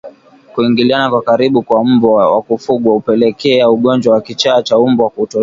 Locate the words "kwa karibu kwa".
1.09-1.85